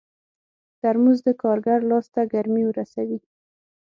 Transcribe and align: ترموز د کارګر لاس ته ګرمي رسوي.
ترموز 0.81 1.19
د 1.27 1.29
کارګر 1.43 1.79
لاس 1.89 2.05
ته 2.13 2.21
ګرمي 2.33 2.63
رسوي. 2.77 3.19